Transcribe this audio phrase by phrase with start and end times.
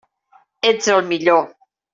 [0.71, 1.47] Ets el millor!